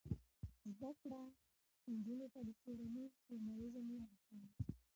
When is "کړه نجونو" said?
1.01-2.25